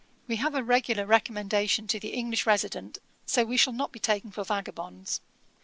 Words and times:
We 0.27 0.37
have 0.37 0.55
a 0.55 0.63
regular 0.63 1.05
recommendation 1.05 1.85
to 1.85 1.99
the 1.99 2.07
English 2.15 2.47
resident, 2.47 2.97
so 3.27 3.45
we 3.45 3.55
shall 3.55 3.71
not 3.71 3.91
be 3.91 3.99
taken 3.99 4.31
for 4.31 4.43
vagabonds. 4.43 5.21